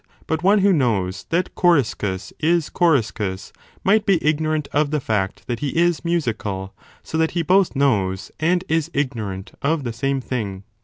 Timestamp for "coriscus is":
1.53-2.71